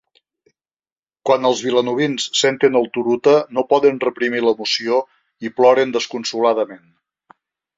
[1.29, 5.03] Quan els vilanovins senten el Turuta no poden reprimir l'emoció
[5.49, 6.87] i ploren desconsoladament.